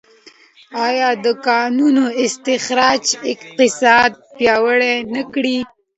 [0.87, 5.43] آیا د کانونو استخراج اقتصاد پیاوړی نه کړ؟